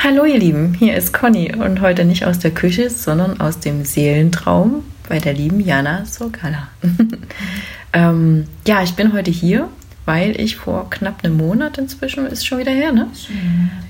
[0.00, 3.84] Hallo ihr Lieben, hier ist Conny und heute nicht aus der Küche, sondern aus dem
[3.84, 6.68] Seelentraum bei der lieben Jana Sokala.
[7.92, 9.68] ähm, ja, ich bin heute hier,
[10.04, 13.08] weil ich vor knapp einem Monat inzwischen, ist schon wieder her, ne?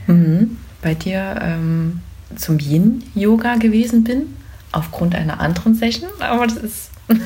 [0.07, 2.01] Mhm, bei dir ähm,
[2.37, 4.35] zum Yin-Yoga gewesen bin,
[4.73, 6.91] aufgrund einer anderen Session, aber das ist...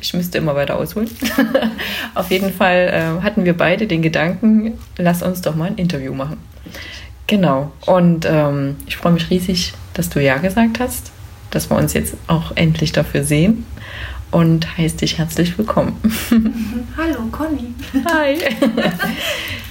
[0.00, 1.10] ich müsste immer weiter ausholen.
[2.14, 6.14] Auf jeden Fall äh, hatten wir beide den Gedanken, lass uns doch mal ein Interview
[6.14, 6.36] machen.
[7.30, 7.70] Genau.
[7.86, 11.12] Und ähm, ich freue mich riesig, dass du Ja gesagt hast,
[11.52, 13.64] dass wir uns jetzt auch endlich dafür sehen
[14.32, 15.96] und heiße dich herzlich willkommen.
[16.96, 17.72] Hallo, Conny.
[18.04, 18.36] Hi.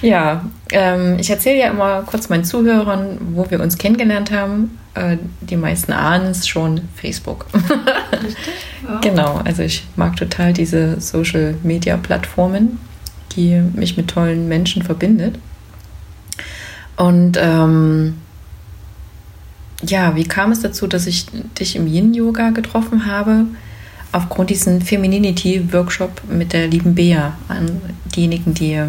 [0.00, 4.78] ja, ähm, ich erzähle ja immer kurz meinen Zuhörern, wo wir uns kennengelernt haben.
[4.94, 7.44] Äh, die meisten ahnen es schon, Facebook.
[7.52, 8.54] Richtig?
[8.88, 9.00] Ja.
[9.00, 12.78] Genau, also ich mag total diese Social-Media-Plattformen,
[13.36, 15.38] die mich mit tollen Menschen verbindet.
[17.00, 18.18] Und ähm,
[19.82, 21.24] ja, wie kam es dazu, dass ich
[21.58, 23.46] dich im Yin-Yoga getroffen habe?
[24.12, 27.38] Aufgrund diesen Femininity-Workshop mit der lieben Bea.
[27.48, 27.80] An
[28.14, 28.82] diejenigen, die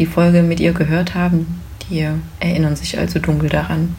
[0.00, 2.08] die Folge mit ihr gehört haben, die
[2.40, 3.94] erinnern sich also dunkel daran.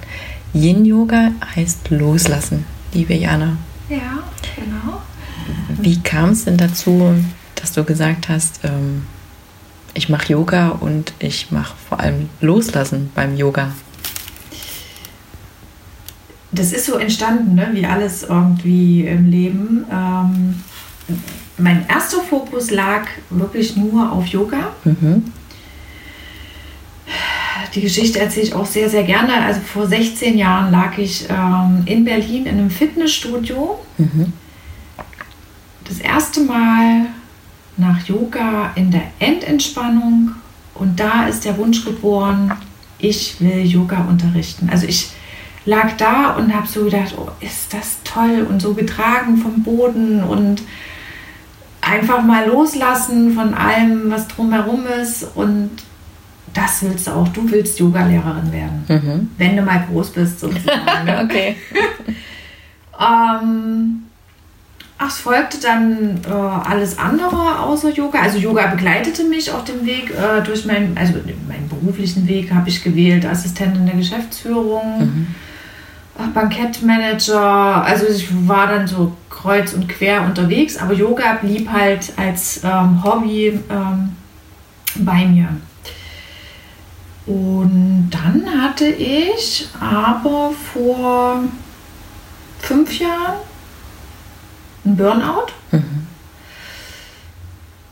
[0.54, 3.58] Yin-Yoga heißt loslassen, liebe Jana.
[3.88, 4.20] Ja,
[4.54, 5.02] genau.
[5.82, 7.16] Wie kam es denn dazu,
[7.56, 9.04] dass du gesagt hast, ähm,
[10.00, 13.74] ich mache Yoga und ich mache vor allem Loslassen beim Yoga.
[16.54, 17.68] Das ist so entstanden, ne?
[17.74, 19.86] wie alles irgendwie im Leben.
[19.92, 20.64] Ähm,
[21.58, 24.74] mein erster Fokus lag wirklich nur auf Yoga.
[24.86, 25.34] Mhm.
[27.76, 29.34] Die Geschichte erzähle ich auch sehr, sehr gerne.
[29.44, 33.78] Also vor 16 Jahren lag ich ähm, in Berlin in einem Fitnessstudio.
[33.98, 34.32] Mhm.
[35.84, 37.08] Das erste Mal
[37.80, 40.32] nach Yoga in der Endentspannung
[40.76, 42.52] und da ist der Wunsch geboren,
[43.00, 44.70] ich will Yoga unterrichten.
[44.70, 45.12] Also ich
[45.66, 50.24] lag da und habe so gedacht, oh, ist das toll und so getragen vom Boden
[50.24, 50.62] und
[51.82, 55.72] einfach mal loslassen von allem, was drumherum ist und
[56.54, 57.28] das willst du auch.
[57.30, 59.30] Du willst Yogalehrerin werden, mhm.
[59.38, 61.26] wenn du mal groß bist sozusagen.
[61.26, 61.56] Okay.
[63.00, 64.04] ähm,
[65.02, 68.20] Ach, es folgte dann äh, alles andere außer Yoga.
[68.20, 71.14] Also Yoga begleitete mich auf dem Weg äh, durch meinen, also
[71.48, 75.28] meinen beruflichen Weg habe ich gewählt, Assistentin der Geschäftsführung, mhm.
[76.34, 77.82] Bankettmanager.
[77.82, 83.02] Also ich war dann so kreuz und quer unterwegs, aber Yoga blieb halt als ähm,
[83.02, 84.18] Hobby ähm,
[84.96, 85.48] bei mir.
[87.26, 91.44] Und dann hatte ich aber vor
[92.60, 93.49] fünf Jahren
[94.90, 95.48] einen Burnout.
[95.72, 96.08] Mhm.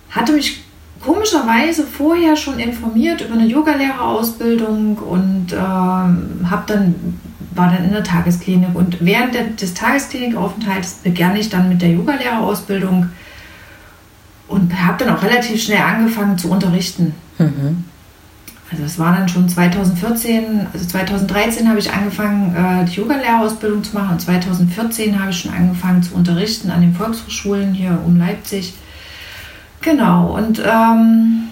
[0.09, 0.63] Hatte mich
[1.00, 7.19] komischerweise vorher schon informiert über eine Yogalehrerausbildung und ähm, habe dann
[7.57, 11.90] war dann in der Tagesklinik und während der, des Tagesklinikaufenthalts begann ich dann mit der
[11.90, 13.09] Yogalehrerausbildung
[14.47, 17.16] und habe dann auch relativ schnell angefangen zu unterrichten.
[17.40, 17.86] Mhm.
[18.70, 23.96] Also es war dann schon 2014, also 2013 habe ich angefangen, äh, die Yoga-Lehrerausbildung zu
[23.96, 28.74] machen und 2014 habe ich schon angefangen zu unterrichten an den Volkshochschulen hier um Leipzig.
[29.82, 31.48] Genau, und ähm,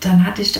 [0.00, 0.58] dann hatte ich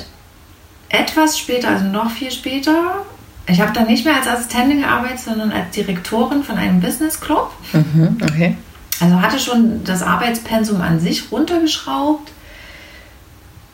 [0.88, 3.04] etwas später, also noch viel später,
[3.48, 7.52] ich habe dann nicht mehr als Assistentin gearbeitet, sondern als Direktorin von einem Business Club.
[7.72, 8.56] Mhm, okay.
[9.00, 12.32] Also hatte schon das Arbeitspensum an sich runtergeschraubt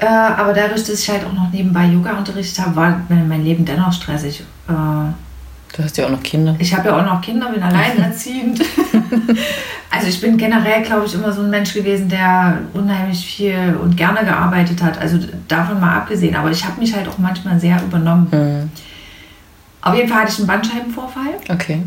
[0.03, 3.65] äh, aber dadurch, dass ich halt auch noch nebenbei Yoga unterrichtet habe, war mein Leben
[3.65, 4.41] dennoch stressig.
[4.69, 6.57] Äh, du hast ja auch noch Kinder.
[6.59, 8.61] Ich habe ja auch noch Kinder, bin alleinerziehend.
[9.91, 13.97] also ich bin generell, glaube ich, immer so ein Mensch gewesen, der unheimlich viel und
[13.97, 14.99] gerne gearbeitet hat.
[14.99, 16.35] Also davon mal abgesehen.
[16.35, 18.27] Aber ich habe mich halt auch manchmal sehr übernommen.
[18.33, 18.71] Mhm.
[19.83, 21.35] Auf jeden Fall hatte ich einen Bandscheibenvorfall.
[21.49, 21.83] Okay.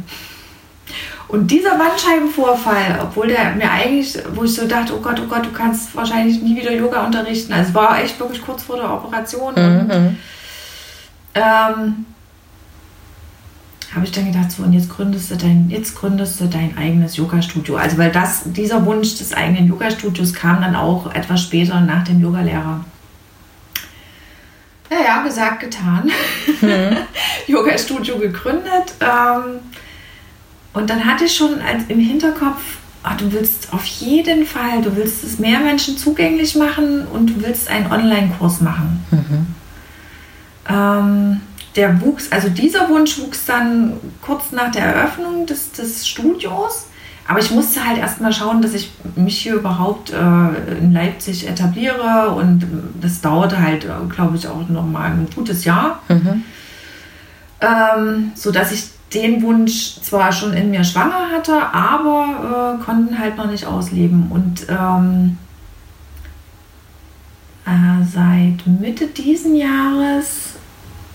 [1.28, 5.46] Und dieser Bandscheibenvorfall, obwohl der mir eigentlich, wo ich so dachte, oh Gott, oh Gott,
[5.46, 7.52] du kannst wahrscheinlich nie wieder Yoga unterrichten.
[7.52, 9.54] Also es war echt wirklich kurz vor der Operation.
[9.56, 9.80] Mhm.
[9.80, 10.18] Und,
[11.34, 12.06] ähm,
[13.96, 17.16] habe ich dann gedacht, so und jetzt gründest du dein, jetzt gründest du dein eigenes
[17.16, 17.78] Yoga-Studio.
[17.78, 22.22] Also weil das, dieser Wunsch des eigenen Yoga-Studios kam dann auch etwas später nach dem
[22.22, 22.84] Yogalehrer.
[24.90, 26.12] Naja, gesagt, getan.
[26.62, 26.98] Mhm.
[27.48, 28.94] Yoga-Studio gegründet.
[29.00, 29.62] Ähm,
[30.76, 32.62] und dann hatte ich schon als, im Hinterkopf,
[33.02, 37.34] ach, du willst auf jeden Fall, du willst es mehr Menschen zugänglich machen und du
[37.42, 39.06] willst einen Online-Kurs machen.
[39.10, 39.48] Mhm.
[40.68, 41.42] Ähm,
[41.78, 46.88] der wuchs, also dieser Wunsch wuchs dann kurz nach der Eröffnung des, des Studios.
[47.28, 52.32] aber ich musste halt erstmal schauen, dass ich mich hier überhaupt äh, in Leipzig etabliere
[52.32, 52.66] und
[53.00, 56.02] das dauerte halt, glaube ich, auch noch mal ein gutes Jahr.
[56.10, 56.44] Mhm.
[57.62, 63.18] Ähm, so dass ich den Wunsch zwar schon in mir schwanger hatte, aber äh, konnten
[63.18, 64.30] halt noch nicht ausleben.
[64.30, 65.38] Und ähm,
[67.66, 70.54] äh, seit Mitte diesen Jahres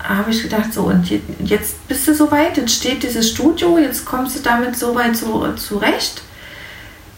[0.03, 1.09] habe ich gedacht, so und
[1.43, 6.23] jetzt bist du soweit, jetzt steht dieses Studio, jetzt kommst du damit soweit zu, zurecht.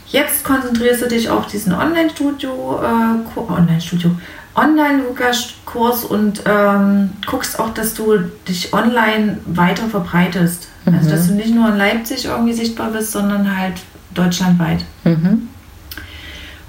[0.07, 4.11] Jetzt konzentrierst du dich auf diesen Online-Studio, äh, Online-Studio,
[4.55, 8.17] Online-Yoga-Kurs und ähm, guckst auch, dass du
[8.47, 10.67] dich online weiter verbreitest.
[10.85, 10.95] Mhm.
[10.95, 13.75] Also, dass du nicht nur in Leipzig irgendwie sichtbar bist, sondern halt
[14.13, 14.85] deutschlandweit.
[15.03, 15.49] Mhm.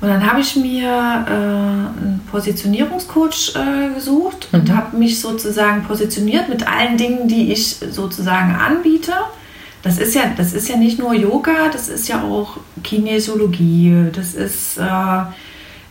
[0.01, 4.61] Und dann habe ich mir äh, einen Positionierungscoach äh, gesucht mhm.
[4.61, 9.13] und habe mich sozusagen positioniert mit allen Dingen, die ich sozusagen anbiete.
[9.83, 14.09] Das ist ja, das ist ja nicht nur Yoga, das ist ja auch Kinesiologie.
[14.13, 15.23] Das ist, äh,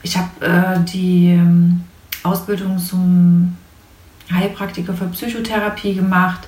[0.03, 1.81] ich habe äh, die ähm,
[2.23, 3.57] Ausbildung zum
[4.31, 6.47] Heilpraktiker für Psychotherapie gemacht.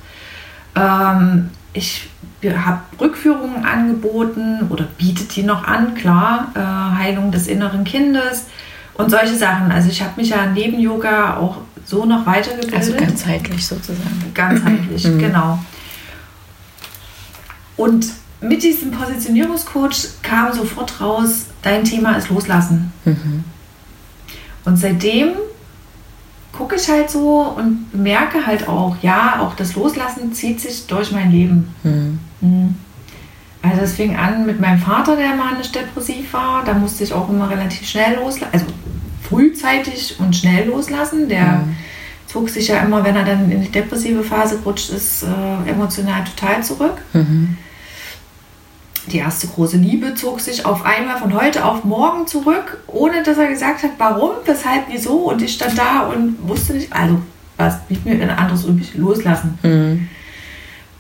[0.76, 2.10] Ähm, ich
[2.44, 6.60] habe Rückführungen angeboten oder bietet die noch an, klar, äh,
[7.00, 8.46] Heilung des inneren Kindes
[8.94, 9.72] und solche Sachen.
[9.72, 12.76] Also ich habe mich ja neben Yoga auch so noch weitergebildet.
[12.76, 14.32] Also ganzheitlich sozusagen.
[14.34, 15.20] Ganzheitlich, mhm.
[15.20, 15.60] genau.
[17.78, 18.08] Und
[18.42, 22.92] mit diesem Positionierungscoach kam sofort raus, dein Thema ist Loslassen.
[23.06, 23.44] Mhm.
[24.66, 25.30] Und seitdem
[26.52, 31.12] gucke ich halt so und merke halt auch, ja, auch das Loslassen zieht sich durch
[31.12, 31.74] mein Leben.
[31.84, 32.20] Mhm.
[32.42, 32.76] Mhm.
[33.62, 36.64] Also es fing an mit meinem Vater, der manisch-depressiv war.
[36.64, 38.66] Da musste ich auch immer relativ schnell loslassen, also
[39.28, 41.30] frühzeitig und schnell loslassen.
[41.30, 41.76] Der mhm.
[42.28, 46.24] zog sich ja immer, wenn er dann in die depressive Phase rutscht, ist äh, emotional
[46.24, 46.98] total zurück.
[47.14, 47.58] Mhm
[49.12, 53.38] die erste große Liebe zog sich auf einmal von heute auf morgen zurück, ohne dass
[53.38, 55.30] er gesagt hat, warum, weshalb, wieso.
[55.30, 57.20] Und ich stand da und wusste nicht, also
[57.58, 59.58] was blieb mir ein anderes übrig, loslassen.
[59.64, 60.10] Mhm.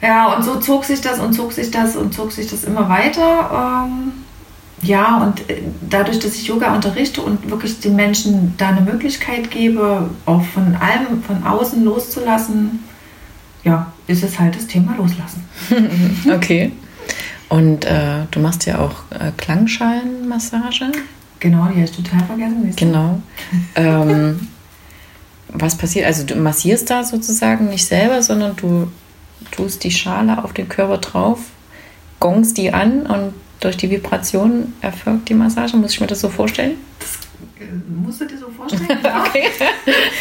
[0.01, 2.89] Ja, und so zog sich das und zog sich das und zog sich das immer
[2.89, 3.85] weiter.
[3.87, 4.11] Ähm,
[4.81, 9.49] ja, und äh, dadurch, dass ich Yoga unterrichte und wirklich den Menschen da eine Möglichkeit
[9.49, 12.83] gebe, auch von allem von außen loszulassen,
[13.63, 15.43] ja, ist es halt das Thema Loslassen.
[16.31, 16.71] okay.
[17.49, 20.91] Und äh, du machst ja auch äh, Klangschalenmassage.
[21.39, 22.73] Genau, die habe ich total vergessen.
[22.75, 23.21] Genau.
[23.75, 24.47] ähm,
[25.49, 26.05] was passiert?
[26.05, 28.91] Also du massierst da sozusagen nicht selber, sondern du
[29.51, 31.39] tust die Schale auf den Körper drauf,
[32.19, 35.77] gongst die an und durch die Vibration erfolgt die Massage.
[35.77, 36.77] Muss ich mir das so vorstellen?
[36.99, 37.24] Das
[37.87, 38.85] musst du dir so vorstellen.
[39.03, 39.23] Ja.
[39.25, 39.49] okay.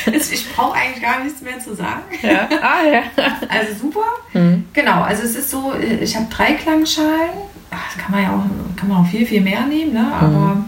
[0.07, 2.03] ich brauche eigentlich gar nichts mehr zu sagen.
[2.23, 2.49] Ja.
[2.63, 3.03] Ah, ja.
[3.49, 4.05] Also super.
[4.33, 4.67] Mhm.
[4.73, 7.31] Genau, also es ist so, ich habe drei Klangschalen.
[7.71, 10.13] Ach, kann man ja auch, kann man auch viel, viel mehr nehmen, ne?
[10.15, 10.65] aber mhm.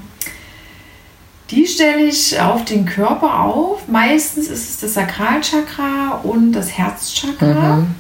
[1.51, 3.87] die stelle ich auf den Körper auf.
[3.89, 7.77] Meistens ist es das Sakralchakra und das Herzchakra.
[7.77, 7.95] Mhm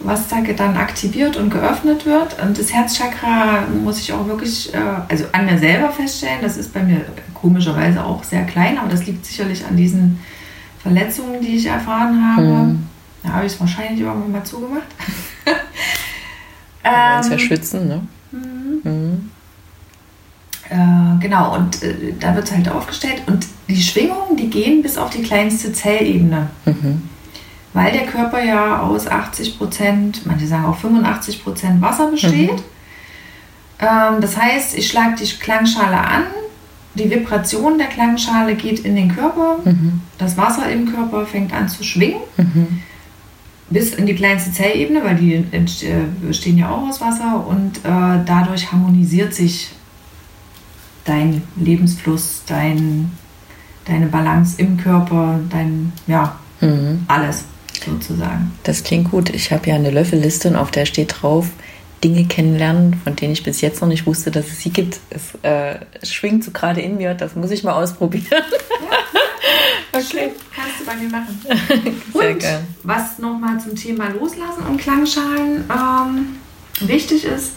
[0.00, 2.40] was da dann aktiviert und geöffnet wird.
[2.42, 4.78] Und das Herzchakra muss ich auch wirklich, äh,
[5.08, 7.00] also an mir selber feststellen, das ist bei mir
[7.34, 10.20] komischerweise auch sehr klein, aber das liegt sicherlich an diesen
[10.82, 12.46] Verletzungen, die ich erfahren habe.
[12.46, 12.86] Mhm.
[13.22, 14.86] Da habe ich es wahrscheinlich irgendwann mal zugemacht.
[16.84, 18.02] ähm, ja schützen, ne?
[18.32, 18.80] Mhm.
[18.84, 19.30] Mhm.
[20.68, 23.22] Äh, genau, und äh, da wird es halt aufgestellt.
[23.26, 26.50] Und die Schwingungen, die gehen bis auf die kleinste Zellebene.
[26.66, 27.05] Mhm
[27.76, 32.52] weil der Körper ja aus 80 Prozent, manche sagen auch 85 Prozent Wasser besteht.
[32.52, 32.62] Mhm.
[33.80, 36.22] Ähm, das heißt, ich schlage die Klangschale an,
[36.94, 40.00] die Vibration der Klangschale geht in den Körper, mhm.
[40.16, 42.22] das Wasser im Körper fängt an zu schwingen.
[42.38, 42.80] Mhm.
[43.68, 45.44] Bis in die kleinste Zellebene, weil die
[46.22, 49.72] bestehen ja auch aus Wasser und äh, dadurch harmonisiert sich
[51.04, 53.10] dein Lebensfluss, dein,
[53.84, 57.04] deine Balance im Körper, dein, ja, mhm.
[57.06, 57.44] alles
[57.84, 58.52] sozusagen.
[58.64, 59.30] Das klingt gut.
[59.30, 61.48] Ich habe ja eine Löffelliste und auf der steht drauf,
[62.04, 65.00] Dinge kennenlernen, von denen ich bis jetzt noch nicht wusste, dass es sie gibt.
[65.10, 68.26] Es, äh, schwingt so gerade in mir, das muss ich mal ausprobieren.
[68.30, 69.98] Ja.
[69.98, 70.32] okay.
[70.54, 71.40] Kannst du bei mir machen.
[72.12, 72.66] Sehr und gern.
[72.82, 76.36] was nochmal zum Thema Loslassen und Klangschalen ähm,
[76.86, 77.52] wichtig ist,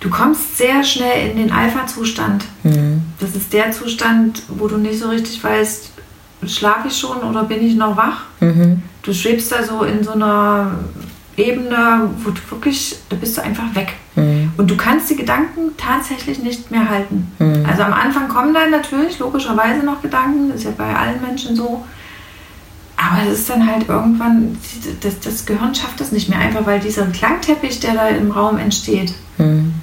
[0.00, 2.44] du kommst sehr schnell in den Alpha-Zustand.
[2.62, 3.02] Mhm.
[3.20, 5.90] Das ist der Zustand, wo du nicht so richtig weißt,
[6.46, 8.24] schlafe ich schon oder bin ich noch wach?
[8.40, 8.82] Mhm.
[9.02, 10.72] Du schwebst da so in so einer
[11.36, 13.94] Ebene, wo du wirklich, da bist du einfach weg.
[14.16, 14.52] Mhm.
[14.56, 17.32] Und du kannst die Gedanken tatsächlich nicht mehr halten.
[17.38, 17.64] Mhm.
[17.68, 21.56] Also am Anfang kommen dann natürlich logischerweise noch Gedanken, das ist ja bei allen Menschen
[21.56, 21.84] so.
[22.96, 24.56] Aber es ist dann halt irgendwann,
[25.00, 28.58] das, das Gehirn schafft das nicht mehr, einfach weil dieser Klangteppich, der da im Raum
[28.58, 29.74] entsteht, mhm.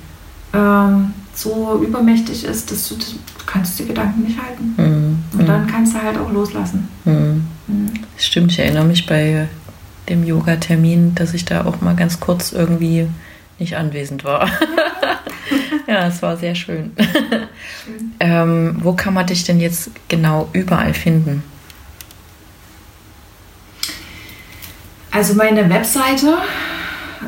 [0.53, 3.05] ähm, so übermächtig ist, dass du, du
[3.45, 4.75] kannst die Gedanken nicht halten.
[4.77, 5.39] Mhm.
[5.39, 6.87] Und dann kannst du halt auch loslassen.
[8.17, 9.47] Stimmt, ich erinnere mich bei
[10.09, 13.07] dem Yoga-Termin, dass ich da auch mal ganz kurz irgendwie
[13.59, 14.49] nicht anwesend war.
[15.87, 16.91] ja, es war sehr schön.
[16.97, 18.11] schön.
[18.19, 21.43] ähm, wo kann man dich denn jetzt genau überall finden?
[25.11, 26.37] Also meine Webseite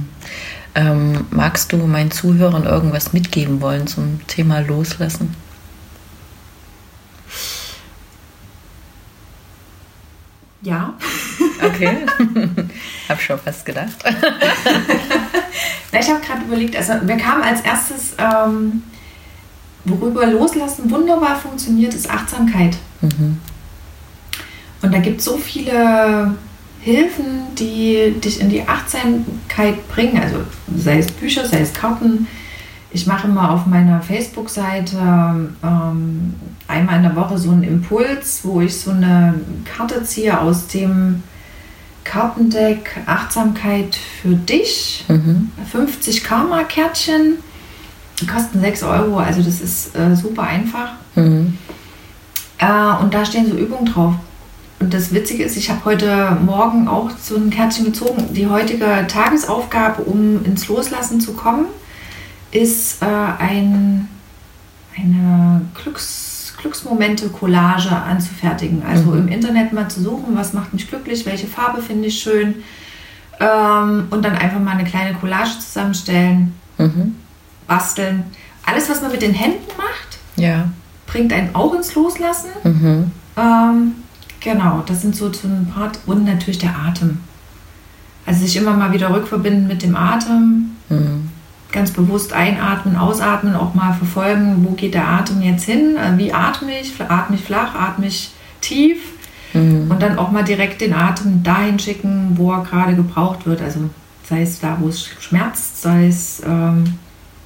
[0.75, 5.35] Ähm, magst du meinen Zuhörern irgendwas mitgeben wollen zum Thema Loslassen?
[10.63, 10.93] Ja.
[11.61, 12.05] Okay.
[13.09, 13.97] hab schon fast gedacht.
[15.91, 18.83] ich habe gerade überlegt, also wir kamen als erstes, ähm,
[19.83, 22.77] worüber Loslassen wunderbar funktioniert, ist Achtsamkeit.
[23.01, 23.39] Mhm.
[24.81, 26.35] Und da gibt es so viele
[26.83, 30.21] Hilfen, die dich in die Achtsamkeit bringen.
[30.21, 30.37] Also
[30.75, 32.27] sei es Bücher, sei es Karten.
[32.91, 34.97] Ich mache immer auf meiner Facebook-Seite
[35.63, 36.33] ähm,
[36.67, 39.35] einmal in der Woche so einen Impuls, wo ich so eine
[39.65, 41.23] Karte ziehe aus dem
[42.03, 45.05] Kartendeck Achtsamkeit für dich.
[45.07, 45.51] Mhm.
[45.71, 47.37] 50 Karma-Kärtchen.
[48.19, 50.91] Die kosten 6 Euro, also das ist äh, super einfach.
[51.15, 51.57] Mhm.
[52.57, 54.15] Äh, und da stehen so Übungen drauf.
[54.83, 58.33] Und das Witzige ist, ich habe heute Morgen auch so ein Kärtchen gezogen.
[58.33, 61.67] Die heutige Tagesaufgabe, um ins Loslassen zu kommen,
[62.51, 64.09] ist äh, ein,
[64.97, 68.83] eine Glücks, Glücksmomente-Collage anzufertigen.
[68.85, 69.19] Also mhm.
[69.19, 72.55] im Internet mal zu suchen, was macht mich glücklich, welche Farbe finde ich schön.
[73.39, 77.15] Ähm, und dann einfach mal eine kleine Collage zusammenstellen, mhm.
[77.67, 78.25] basteln.
[78.65, 80.67] Alles, was man mit den Händen macht, ja.
[81.07, 82.49] bringt einen auch ins Loslassen.
[82.65, 83.11] Mhm.
[83.37, 83.95] Ähm,
[84.43, 85.99] Genau, das sind so, so ein Part.
[86.05, 87.19] Und natürlich der Atem.
[88.25, 90.71] Also sich immer mal wieder rückverbinden mit dem Atem.
[90.89, 91.29] Mhm.
[91.71, 95.95] Ganz bewusst einatmen, ausatmen, auch mal verfolgen, wo geht der Atem jetzt hin?
[95.97, 96.93] Äh, wie atme ich?
[97.01, 98.31] Atme ich flach, atme ich
[98.61, 98.99] tief?
[99.53, 99.89] Mhm.
[99.89, 103.61] Und dann auch mal direkt den Atem dahin schicken, wo er gerade gebraucht wird.
[103.61, 103.89] Also
[104.27, 106.83] sei es da, wo es schmerzt, sei es ähm,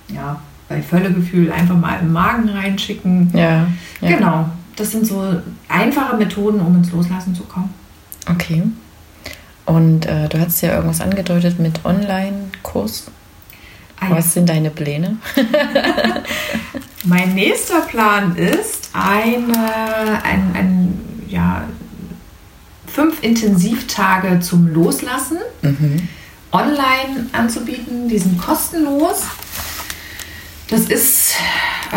[0.09, 3.29] ja, bei Völlegefühl einfach mal im Magen reinschicken.
[3.33, 3.67] Ja,
[4.01, 4.17] ja.
[4.17, 7.73] Genau das sind so einfache Methoden, um ins Loslassen zu kommen.
[8.29, 8.63] Okay.
[9.65, 13.11] Und äh, du hast ja irgendwas angedeutet mit Online-Kurs.
[13.99, 15.17] Ah, Was sind deine Pläne?
[17.03, 21.63] mein nächster Plan ist, eine, ein, ein, ja,
[22.85, 26.07] fünf Intensivtage zum Loslassen mhm.
[26.51, 28.07] online anzubieten.
[28.07, 29.23] Die sind kostenlos.
[30.69, 31.33] Das ist
[31.91, 31.95] äh,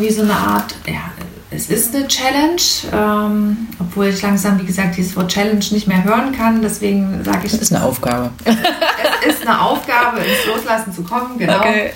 [0.00, 1.12] wie so eine Art ja,
[1.50, 2.60] es ist eine Challenge,
[2.92, 6.60] ähm, obwohl ich langsam, wie gesagt, dieses Wort Challenge nicht mehr hören kann.
[6.60, 7.52] Deswegen sage ich.
[7.52, 8.30] Es ist eine Aufgabe.
[8.44, 11.58] es ist eine Aufgabe, ins Loslassen zu kommen, genau.
[11.58, 11.92] Okay.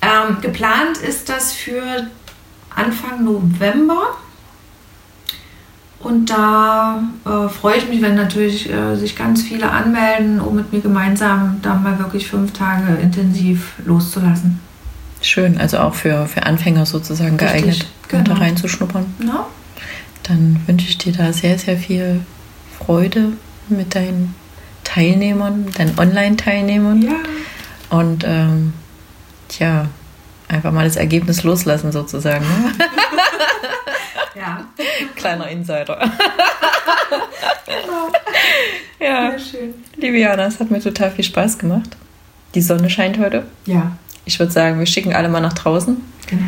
[0.00, 2.08] Ähm, geplant ist das für
[2.74, 4.16] Anfang November.
[6.00, 10.72] Und da äh, freue ich mich, wenn natürlich äh, sich ganz viele anmelden, um mit
[10.72, 14.60] mir gemeinsam da mal wirklich fünf Tage intensiv loszulassen.
[15.20, 18.24] Schön, also auch für, für Anfänger sozusagen Richtig, geeignet, genau.
[18.24, 19.14] da reinzuschnuppern.
[19.26, 19.46] Ja.
[20.22, 22.20] Dann wünsche ich dir da sehr, sehr viel
[22.78, 23.32] Freude
[23.68, 24.34] mit deinen
[24.84, 27.02] Teilnehmern, deinen Online-Teilnehmern.
[27.02, 27.16] Ja.
[27.90, 28.74] Und ähm,
[29.48, 29.88] tja,
[30.46, 32.44] einfach mal das Ergebnis loslassen sozusagen.
[32.46, 32.72] Ne?
[34.40, 34.66] ja.
[35.16, 35.98] Kleiner Insider.
[37.66, 38.12] genau.
[39.00, 39.30] Ja.
[39.30, 39.74] Sehr schön.
[39.96, 41.96] Liebe Jana, es hat mir total viel Spaß gemacht.
[42.54, 43.46] Die Sonne scheint heute.
[43.66, 43.96] Ja
[44.28, 45.96] ich würde sagen, wir schicken alle mal nach draußen.
[46.26, 46.42] Genau.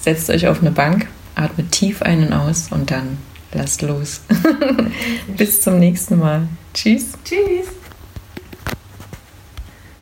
[0.00, 3.18] Setzt euch auf eine Bank, atmet tief ein und aus und dann
[3.52, 4.22] lasst los.
[5.36, 6.48] Bis zum nächsten Mal.
[6.74, 7.12] Tschüss.
[7.24, 7.81] Tschüss.